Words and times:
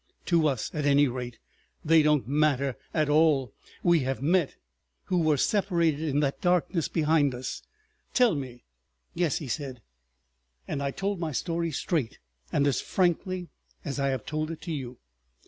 To 0.25 0.47
us, 0.47 0.73
at 0.73 0.83
any 0.87 1.07
rate, 1.07 1.37
they 1.85 2.01
don't 2.01 2.27
matter 2.27 2.75
at 2.91 3.07
all. 3.07 3.53
We 3.83 3.99
have 3.99 4.19
met, 4.19 4.55
who 5.03 5.19
were 5.19 5.37
separated 5.37 6.01
in 6.01 6.21
that 6.21 6.41
darkness 6.41 6.87
behind 6.87 7.35
us. 7.35 7.61
Tell 8.15 8.33
me. 8.33 8.63
"Yes," 9.13 9.37
he 9.37 9.47
said; 9.47 9.79
and 10.67 10.81
I 10.81 10.89
told 10.89 11.19
my 11.19 11.31
story 11.33 11.69
straight 11.71 12.17
and 12.51 12.65
as 12.65 12.81
frankly 12.81 13.49
as 13.85 13.99
I 13.99 14.07
have 14.07 14.25
told 14.25 14.49
it 14.49 14.61
to 14.61 14.71
you. 14.71 14.97